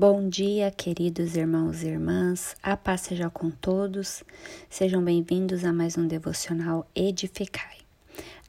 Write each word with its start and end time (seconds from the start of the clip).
Bom 0.00 0.30
dia, 0.30 0.70
queridos 0.70 1.36
irmãos 1.36 1.82
e 1.82 1.88
irmãs. 1.88 2.56
A 2.62 2.74
paz 2.74 3.02
seja 3.02 3.28
com 3.28 3.50
todos. 3.50 4.24
Sejam 4.70 5.04
bem-vindos 5.04 5.62
a 5.62 5.74
mais 5.74 5.98
um 5.98 6.08
devocional 6.08 6.88
Edificai. 6.94 7.76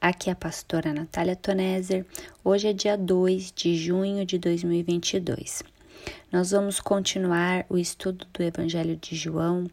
Aqui 0.00 0.30
é 0.30 0.32
a 0.32 0.34
pastora 0.34 0.94
Natália 0.94 1.36
Toneser. 1.36 2.06
Hoje 2.42 2.68
é 2.68 2.72
dia 2.72 2.96
2 2.96 3.52
de 3.54 3.76
junho 3.76 4.24
de 4.24 4.38
2022. 4.38 5.62
Nós 6.32 6.52
vamos 6.52 6.80
continuar 6.80 7.66
o 7.68 7.76
estudo 7.76 8.26
do 8.32 8.42
Evangelho 8.42 8.96
de 8.96 9.14
João 9.14 9.66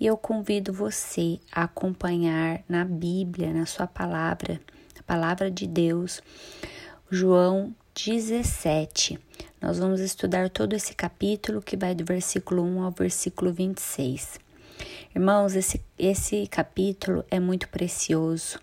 e 0.00 0.06
eu 0.06 0.16
convido 0.16 0.72
você 0.72 1.38
a 1.52 1.62
acompanhar 1.62 2.64
na 2.68 2.84
Bíblia, 2.84 3.52
na 3.52 3.66
sua 3.66 3.86
palavra, 3.86 4.60
a 4.98 5.02
palavra 5.04 5.48
de 5.48 5.68
Deus, 5.68 6.20
João 7.08 7.72
17 8.04 9.18
nós 9.60 9.78
vamos 9.78 10.00
estudar 10.00 10.48
todo 10.48 10.72
esse 10.72 10.94
capítulo 10.94 11.60
que 11.60 11.76
vai 11.76 11.94
do 11.94 12.02
versículo 12.02 12.62
1 12.62 12.82
ao 12.82 12.90
versículo 12.90 13.52
26. 13.52 14.40
Irmãos, 15.14 15.54
esse, 15.54 15.82
esse 15.98 16.46
capítulo 16.46 17.22
é 17.30 17.38
muito 17.38 17.68
precioso, 17.68 18.58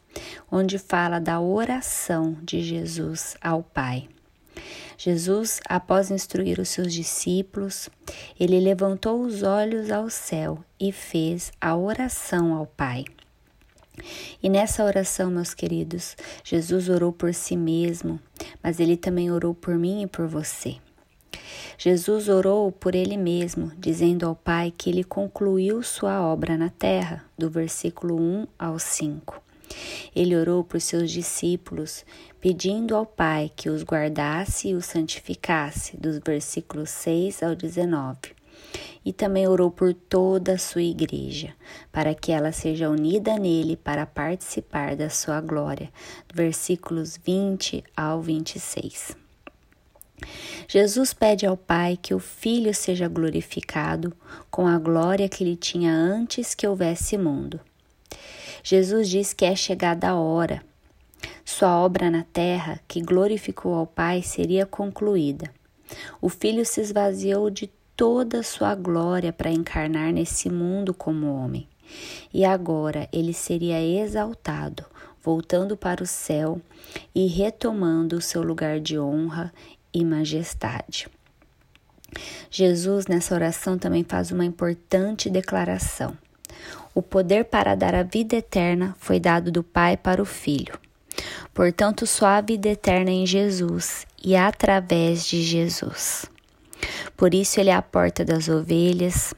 onde 0.52 0.80
fala 0.80 1.20
da 1.20 1.40
oração 1.40 2.36
de 2.42 2.64
Jesus 2.64 3.38
ao 3.40 3.62
Pai. 3.62 4.10
Jesus, 4.98 5.60
após 5.70 6.10
instruir 6.10 6.60
os 6.60 6.70
seus 6.70 6.92
discípulos, 6.92 7.90
ele 8.40 8.60
levantou 8.60 9.22
os 9.22 9.44
olhos 9.44 9.92
ao 9.92 10.10
céu 10.10 10.64
e 10.80 10.92
fez 10.92 11.52
a 11.62 11.78
oração 11.78 12.56
ao 12.56 12.66
Pai. 12.66 13.06
E 14.42 14.50
nessa 14.50 14.84
oração, 14.84 15.30
meus 15.30 15.54
queridos, 15.54 16.16
Jesus 16.44 16.90
orou 16.90 17.12
por 17.12 17.34
si 17.34 17.56
mesmo, 17.56 18.20
mas 18.62 18.80
ele 18.80 18.98
também 18.98 19.32
orou 19.32 19.54
por 19.54 19.76
mim 19.76 20.04
e 20.04 20.08
por 20.08 20.28
você. 20.28 20.78
Jesus 21.78 22.28
orou 22.28 22.72
por 22.72 22.96
ele 22.96 23.18
mesmo, 23.18 23.72
dizendo 23.78 24.26
ao 24.26 24.36
Pai 24.36 24.74
que 24.76 24.90
ele 24.90 25.04
concluiu 25.04 25.84
sua 25.84 26.22
obra 26.22 26.58
na 26.58 26.70
terra, 26.70 27.24
do 27.38 27.50
versículo 27.50 28.20
1 28.20 28.48
ao 28.58 28.80
5. 28.80 29.42
Ele 30.16 30.36
orou 30.36 30.64
por 30.64 30.82
seus 30.82 31.12
discípulos, 31.12 32.06
pedindo 32.42 32.96
ao 32.96 33.06
Pai 33.06 33.52
que 33.56 33.70
os 33.70 33.84
guardasse 33.84 34.70
e 34.70 34.74
os 34.74 34.86
santificasse, 34.86 35.98
dos 35.98 36.20
versículos 36.26 36.90
6 36.90 37.44
ao 37.44 37.56
19. 37.56 38.36
E 39.04 39.14
também 39.14 39.48
orou 39.48 39.72
por 39.72 39.94
toda 39.94 40.54
a 40.54 40.58
sua 40.58 40.82
igreja, 40.82 41.54
para 41.92 42.14
que 42.14 42.32
ela 42.32 42.52
seja 42.52 42.90
unida 42.90 43.38
nele 43.38 43.78
para 43.78 44.06
participar 44.06 44.96
da 44.96 45.10
sua 45.10 45.40
glória, 45.42 45.90
versículos 46.34 47.18
20 47.18 47.84
ao 47.96 48.22
26. 48.22 49.16
Jesus 50.68 51.14
pede 51.14 51.46
ao 51.46 51.56
Pai 51.56 51.98
que 52.02 52.14
o 52.14 52.20
Filho 52.20 52.74
seja 52.74 53.08
glorificado 53.08 54.14
com 54.50 54.68
a 54.68 54.78
glória 54.78 55.30
que 55.30 55.44
ele 55.44 55.56
tinha 55.56 55.94
antes 55.94 56.56
que 56.56 56.68
houvesse 56.68 57.18
mundo. 57.18 57.60
Jesus 58.64 59.08
diz 59.08 59.34
que 59.34 59.46
é 59.46 59.56
chegada 59.56 60.10
a 60.10 60.16
hora. 60.16 60.62
Sua 61.46 61.80
obra 61.80 62.12
na 62.12 62.24
terra, 62.24 62.80
que 62.88 63.02
glorificou 63.02 63.74
ao 63.74 63.88
Pai, 63.88 64.22
seria 64.22 64.66
concluída. 64.66 65.50
O 66.22 66.28
Filho 66.28 66.66
se 66.66 66.82
esvaziou 66.82 67.50
de 67.50 67.68
toda 67.98 68.40
a 68.40 68.44
sua 68.44 68.76
glória 68.76 69.34
para 69.34 69.50
encarnar 69.50 70.14
nesse 70.14 70.50
mundo 70.50 70.94
como 70.94 71.34
homem. 71.34 71.68
E 72.32 72.46
agora 72.46 73.10
ele 73.12 73.34
seria 73.34 73.82
exaltado, 73.82 74.86
voltando 75.22 75.76
para 75.76 76.04
o 76.04 76.08
céu 76.08 76.62
e 77.16 77.26
retomando 77.26 78.18
o 78.18 78.22
seu 78.22 78.44
lugar 78.44 78.80
de 78.80 79.00
honra 79.00 79.52
e 79.92 80.06
majestade. 80.06 81.08
Jesus, 82.52 83.08
nessa 83.08 83.34
oração, 83.34 83.78
também 83.78 84.04
faz 84.04 84.32
uma 84.32 84.46
importante 84.46 85.30
declaração. 85.30 86.16
O 86.94 87.02
poder 87.02 87.46
para 87.46 87.76
dar 87.76 87.96
a 87.96 88.04
vida 88.04 88.36
eterna 88.36 88.96
foi 89.00 89.20
dado 89.20 89.52
do 89.52 89.64
Pai 89.64 89.98
para 89.98 90.22
o 90.22 90.26
Filho. 90.26 90.80
Portanto, 91.54 92.06
só 92.06 92.28
há 92.28 92.42
vida 92.42 92.70
eterna 92.70 93.10
em 93.10 93.26
Jesus 93.26 94.06
e 94.24 94.36
através 94.36 95.26
de 95.26 95.42
Jesus. 95.42 96.26
Por 97.16 97.34
isso, 97.34 97.60
Ele 97.60 97.70
é 97.70 97.74
a 97.74 97.82
porta 97.82 98.26
das 98.26 98.50
ovelhas, 98.50 99.34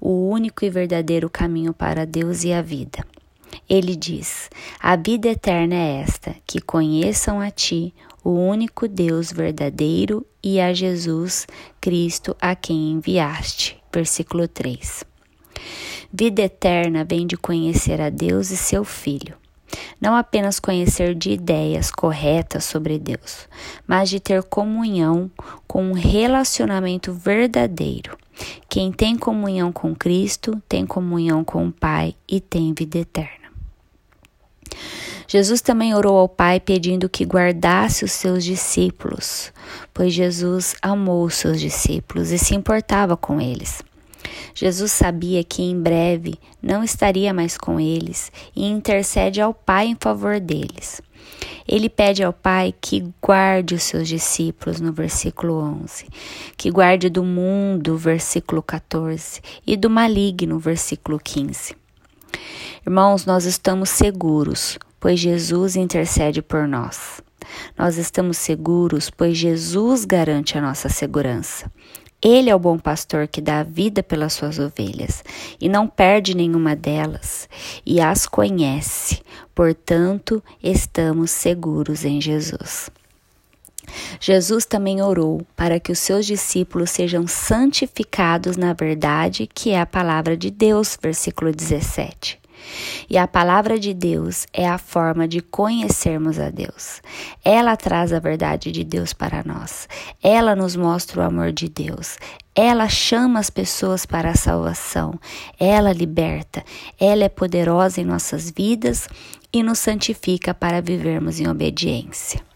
o 0.00 0.28
único 0.28 0.64
e 0.64 0.70
verdadeiro 0.70 1.30
caminho 1.30 1.72
para 1.72 2.04
Deus 2.04 2.44
e 2.44 2.52
a 2.52 2.60
vida. 2.60 3.04
Ele 3.68 3.96
diz: 3.96 4.50
A 4.80 4.96
vida 4.96 5.28
eterna 5.28 5.74
é 5.74 6.00
esta, 6.02 6.36
que 6.46 6.60
conheçam 6.60 7.40
a 7.40 7.50
Ti, 7.50 7.94
o 8.22 8.30
único 8.30 8.86
Deus 8.88 9.32
verdadeiro, 9.32 10.26
e 10.42 10.60
a 10.60 10.72
Jesus 10.72 11.46
Cristo 11.80 12.36
a 12.40 12.54
quem 12.54 12.92
enviaste. 12.92 13.76
Versículo 13.92 14.46
3. 14.46 15.04
Vida 16.12 16.42
eterna 16.42 17.04
vem 17.04 17.26
de 17.26 17.36
conhecer 17.36 18.00
a 18.00 18.10
Deus 18.10 18.50
e 18.50 18.56
seu 18.56 18.84
Filho. 18.84 19.43
Não 20.04 20.14
apenas 20.14 20.60
conhecer 20.60 21.14
de 21.14 21.30
ideias 21.30 21.90
corretas 21.90 22.64
sobre 22.64 22.98
Deus, 22.98 23.48
mas 23.86 24.10
de 24.10 24.20
ter 24.20 24.42
comunhão 24.42 25.30
com 25.66 25.82
um 25.82 25.92
relacionamento 25.94 27.10
verdadeiro. 27.10 28.14
Quem 28.68 28.92
tem 28.92 29.16
comunhão 29.16 29.72
com 29.72 29.96
Cristo 29.96 30.62
tem 30.68 30.84
comunhão 30.84 31.42
com 31.42 31.68
o 31.68 31.72
Pai 31.72 32.14
e 32.28 32.38
tem 32.38 32.74
vida 32.74 32.98
eterna. 32.98 33.48
Jesus 35.26 35.62
também 35.62 35.94
orou 35.94 36.18
ao 36.18 36.28
Pai 36.28 36.60
pedindo 36.60 37.08
que 37.08 37.24
guardasse 37.24 38.04
os 38.04 38.12
seus 38.12 38.44
discípulos, 38.44 39.54
pois 39.94 40.12
Jesus 40.12 40.76
amou 40.82 41.24
os 41.24 41.36
seus 41.36 41.58
discípulos 41.58 42.30
e 42.30 42.36
se 42.36 42.54
importava 42.54 43.16
com 43.16 43.40
eles. 43.40 43.82
Jesus 44.54 44.92
sabia 44.92 45.44
que 45.44 45.62
em 45.62 45.80
breve 45.80 46.34
não 46.62 46.82
estaria 46.82 47.32
mais 47.32 47.56
com 47.56 47.78
eles 47.78 48.32
e 48.54 48.66
intercede 48.66 49.40
ao 49.40 49.54
Pai 49.54 49.86
em 49.86 49.96
favor 49.98 50.40
deles. 50.40 51.00
Ele 51.66 51.88
pede 51.88 52.22
ao 52.22 52.32
Pai 52.32 52.74
que 52.78 53.04
guarde 53.22 53.74
os 53.74 53.82
seus 53.84 54.06
discípulos, 54.06 54.80
no 54.80 54.92
versículo 54.92 55.54
11, 55.82 56.06
que 56.56 56.70
guarde 56.70 57.08
do 57.08 57.24
mundo, 57.24 57.96
versículo 57.96 58.62
14, 58.62 59.40
e 59.66 59.76
do 59.76 59.88
maligno, 59.88 60.58
versículo 60.58 61.18
15. 61.18 61.74
Irmãos, 62.86 63.24
nós 63.24 63.46
estamos 63.46 63.88
seguros, 63.88 64.78
pois 65.00 65.18
Jesus 65.18 65.74
intercede 65.74 66.42
por 66.42 66.68
nós. 66.68 67.22
Nós 67.78 67.96
estamos 67.96 68.36
seguros, 68.36 69.10
pois 69.10 69.36
Jesus 69.36 70.04
garante 70.04 70.58
a 70.58 70.62
nossa 70.62 70.88
segurança. 70.88 71.70
Ele 72.24 72.48
é 72.48 72.54
o 72.54 72.58
bom 72.58 72.78
pastor 72.78 73.28
que 73.28 73.42
dá 73.42 73.60
a 73.60 73.62
vida 73.62 74.02
pelas 74.02 74.32
suas 74.32 74.58
ovelhas 74.58 75.22
e 75.60 75.68
não 75.68 75.86
perde 75.86 76.34
nenhuma 76.34 76.74
delas 76.74 77.46
e 77.84 78.00
as 78.00 78.26
conhece. 78.26 79.20
Portanto, 79.54 80.42
estamos 80.62 81.30
seguros 81.30 82.02
em 82.02 82.22
Jesus. 82.22 82.90
Jesus 84.18 84.64
também 84.64 85.02
orou 85.02 85.46
para 85.54 85.78
que 85.78 85.92
os 85.92 85.98
seus 85.98 86.24
discípulos 86.24 86.88
sejam 86.90 87.26
santificados 87.26 88.56
na 88.56 88.72
verdade, 88.72 89.46
que 89.52 89.72
é 89.72 89.80
a 89.80 89.84
palavra 89.84 90.34
de 90.34 90.50
Deus, 90.50 90.98
versículo 91.00 91.52
17. 91.52 92.40
E 93.08 93.18
a 93.18 93.26
palavra 93.26 93.78
de 93.78 93.92
Deus 93.92 94.46
é 94.52 94.68
a 94.68 94.78
forma 94.78 95.26
de 95.28 95.40
conhecermos 95.40 96.38
a 96.38 96.50
Deus. 96.50 97.02
Ela 97.44 97.76
traz 97.76 98.12
a 98.12 98.18
verdade 98.18 98.72
de 98.72 98.84
Deus 98.84 99.12
para 99.12 99.42
nós. 99.44 99.88
Ela 100.22 100.54
nos 100.54 100.76
mostra 100.76 101.20
o 101.20 101.24
amor 101.24 101.52
de 101.52 101.68
Deus. 101.68 102.16
Ela 102.54 102.88
chama 102.88 103.40
as 103.40 103.50
pessoas 103.50 104.06
para 104.06 104.30
a 104.30 104.36
salvação. 104.36 105.18
Ela 105.58 105.92
liberta. 105.92 106.64
Ela 107.00 107.24
é 107.24 107.28
poderosa 107.28 108.00
em 108.00 108.04
nossas 108.04 108.50
vidas 108.50 109.08
e 109.52 109.62
nos 109.62 109.78
santifica 109.78 110.54
para 110.54 110.80
vivermos 110.80 111.40
em 111.40 111.48
obediência. 111.48 112.53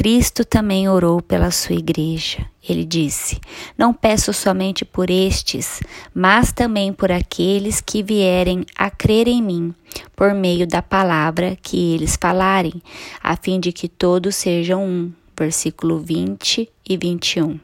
Cristo 0.00 0.46
também 0.46 0.88
orou 0.88 1.20
pela 1.20 1.50
sua 1.50 1.74
igreja. 1.74 2.46
Ele 2.66 2.86
disse: 2.86 3.38
Não 3.76 3.92
peço 3.92 4.32
somente 4.32 4.82
por 4.82 5.10
estes, 5.10 5.82
mas 6.14 6.52
também 6.52 6.90
por 6.90 7.12
aqueles 7.12 7.82
que 7.82 8.02
vierem 8.02 8.64
a 8.74 8.90
crer 8.90 9.28
em 9.28 9.42
mim, 9.42 9.74
por 10.16 10.32
meio 10.32 10.66
da 10.66 10.80
palavra 10.80 11.54
que 11.60 11.92
eles 11.92 12.16
falarem, 12.18 12.80
a 13.22 13.36
fim 13.36 13.60
de 13.60 13.72
que 13.72 13.90
todos 13.90 14.36
sejam 14.36 14.82
um. 14.82 15.12
Versículo 15.38 15.98
20 15.98 16.66
e 16.88 16.96
21. 16.96 17.60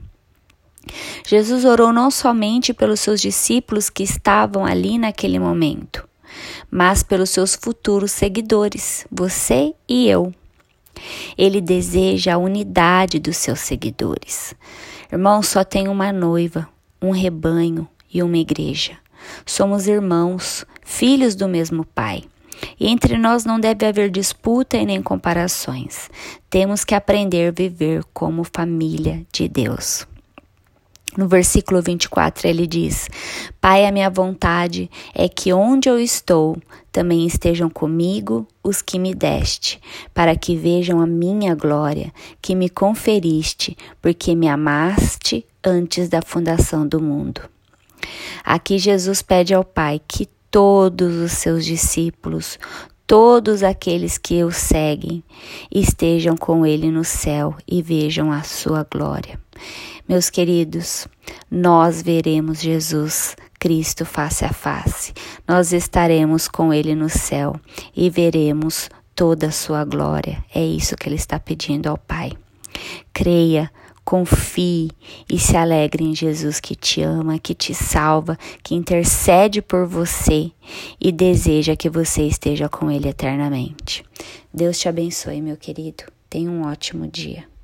Jesus 1.27 1.65
orou 1.65 1.91
não 1.91 2.11
somente 2.11 2.75
pelos 2.75 3.00
seus 3.00 3.19
discípulos 3.19 3.88
que 3.88 4.03
estavam 4.03 4.67
ali 4.67 4.99
naquele 4.99 5.38
momento, 5.38 6.06
mas 6.71 7.03
pelos 7.03 7.31
seus 7.31 7.55
futuros 7.55 8.12
seguidores, 8.12 9.06
você 9.11 9.73
e 9.88 10.06
eu. 10.06 10.35
Ele 11.37 11.61
deseja 11.61 12.35
a 12.35 12.38
unidade 12.38 13.19
dos 13.19 13.37
seus 13.37 13.61
seguidores. 13.61 14.55
Irmão, 15.12 15.43
só 15.43 15.62
tem 15.62 15.88
uma 15.88 16.12
noiva, 16.12 16.69
um 17.00 17.11
rebanho 17.11 17.88
e 18.12 18.23
uma 18.23 18.38
igreja. 18.38 18.97
Somos 19.44 19.87
irmãos, 19.87 20.65
filhos 20.85 21.35
do 21.35 21.49
mesmo 21.49 21.85
Pai. 21.85 22.25
E 22.81 22.88
entre 22.88 23.19
nós 23.19 23.44
não 23.44 23.61
deve 23.61 23.87
haver 23.87 24.11
disputa 24.11 24.77
e 24.77 24.87
nem 24.87 25.03
comparações. 25.03 26.09
Temos 26.49 26.85
que 26.85 26.94
aprender 26.94 27.49
a 27.49 27.53
viver 27.53 28.03
como 28.15 28.44
família 28.44 29.27
de 29.31 29.47
Deus. 29.47 30.06
No 31.17 31.27
versículo 31.27 31.81
24 31.81 32.47
ele 32.47 32.67
diz: 32.67 33.09
Pai, 33.61 33.87
a 33.87 33.93
minha 33.93 34.11
vontade 34.11 34.91
é 35.15 35.29
que 35.29 35.53
onde 35.53 35.89
eu 35.89 35.99
estou 35.99 36.57
também 36.93 37.27
estejam 37.27 37.71
comigo 37.71 38.47
os 38.63 38.83
que 38.83 38.99
me 38.99 39.15
deste, 39.15 39.81
para 40.13 40.37
que 40.37 40.57
vejam 40.57 41.01
a 41.01 41.07
minha 41.07 41.55
glória, 41.55 42.13
que 42.41 42.55
me 42.55 42.69
conferiste, 42.69 43.77
porque 44.03 44.35
me 44.35 44.49
amaste 44.49 45.45
antes 45.65 46.09
da 46.09 46.21
fundação 46.21 46.87
do 46.87 47.01
mundo. 47.01 47.41
Aqui 48.45 48.79
Jesus 48.79 49.23
pede 49.23 49.55
ao 49.55 49.65
Pai 49.65 50.01
que 50.07 50.29
todos 50.51 51.17
os 51.17 51.33
seus 51.33 51.65
discípulos, 51.65 52.59
todos 53.06 53.62
aqueles 53.62 54.19
que 54.19 54.43
o 54.43 54.50
seguem, 54.50 55.23
estejam 55.70 56.37
com 56.37 56.67
ele 56.67 56.91
no 56.91 57.05
céu 57.05 57.55
e 57.67 57.81
vejam 57.81 58.32
a 58.32 58.43
sua 58.43 58.87
glória. 58.91 59.38
Meus 60.08 60.29
queridos, 60.31 61.06
nós 61.50 62.03
veremos 62.03 62.61
Jesus 62.61 63.37
Cristo 63.58 64.05
face 64.05 64.44
a 64.44 64.53
face. 64.53 65.12
Nós 65.47 65.73
estaremos 65.73 66.49
com 66.49 66.73
ele 66.73 66.94
no 66.94 67.08
céu 67.08 67.58
e 67.97 68.11
veremos 68.11 68.91
toda 69.14 69.49
a 69.49 69.52
sua 69.52 69.85
glória. 69.85 70.44
É 70.55 70.64
isso 70.64 70.97
que 70.97 71.09
ele 71.09 71.17
está 71.17 71.38
pedindo 71.38 71.88
ao 71.88 71.99
Pai. 71.99 72.32
Creia, 73.12 73.70
confie 74.06 74.93
e 75.29 75.37
se 75.37 75.56
alegre 75.56 76.05
em 76.05 76.14
Jesus 76.14 76.61
que 76.61 76.76
te 76.76 77.03
ama, 77.03 77.41
que 77.41 77.53
te 77.53 77.75
salva, 77.75 78.38
que 78.62 78.73
intercede 78.73 79.61
por 79.61 79.85
você 79.85 80.53
e 81.00 81.11
deseja 81.11 81.75
que 81.75 81.91
você 81.91 82.23
esteja 82.23 82.69
com 82.69 82.88
ele 82.88 83.08
eternamente. 83.08 84.05
Deus 84.55 84.79
te 84.79 84.88
abençoe, 84.88 85.43
meu 85.43 85.56
querido. 85.56 86.05
Tenha 86.31 86.49
um 86.49 86.64
ótimo 86.64 87.08
dia. 87.08 87.56